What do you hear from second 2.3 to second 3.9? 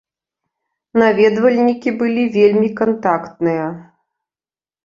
вельмі кантактныя.